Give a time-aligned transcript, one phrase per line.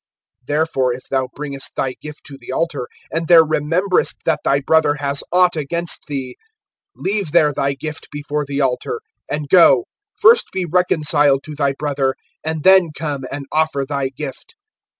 [0.49, 4.95] (23)Therefore if thou bringest thy gift to the altar, and there rememberest that thy brother
[4.95, 6.35] has aught against thee;
[6.97, 9.85] (24)leave there thy gift before the altar, and go,
[10.19, 14.55] first be reconciled to thy brother and then come and offer thy gift.